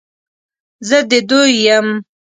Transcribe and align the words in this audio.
زه 0.87 0.97
د 1.09 1.11
دوی 1.29 1.51
یم، 1.65 1.87